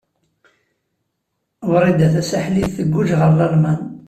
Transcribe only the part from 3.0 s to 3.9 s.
ɣer Lalman.